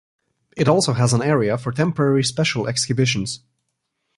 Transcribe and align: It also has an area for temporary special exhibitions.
It 0.57 0.67
also 0.67 0.93
has 0.93 1.13
an 1.13 1.21
area 1.21 1.59
for 1.59 1.71
temporary 1.71 2.23
special 2.23 2.67
exhibitions. 2.67 3.41